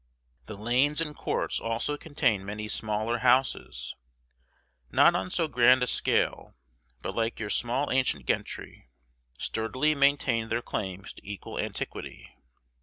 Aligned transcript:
The 0.47 0.57
lanes 0.57 0.99
and 0.99 1.15
courts 1.15 1.59
also 1.59 1.95
contain 1.95 2.43
many 2.43 2.67
smaller 2.67 3.19
houses, 3.19 3.93
not 4.91 5.13
on 5.13 5.29
so 5.29 5.47
grand 5.47 5.83
a 5.83 5.85
scale, 5.85 6.55
but, 7.03 7.13
like 7.15 7.39
your 7.39 7.51
small 7.51 7.91
ancient 7.91 8.25
gentry, 8.25 8.87
sturdily 9.37 9.93
maintaining 9.93 10.49
their 10.49 10.63
claims 10.63 11.13
to 11.13 11.21
equal 11.23 11.59
antiquity. 11.59 12.33